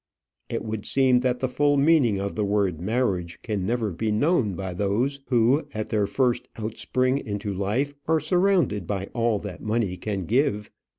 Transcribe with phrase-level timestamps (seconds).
[0.49, 4.55] It would seem that the full meaning of the word marriage can never be known
[4.55, 9.61] by those who, at their first out spring into life, are surrounded by all that
[9.61, 10.71] money can give.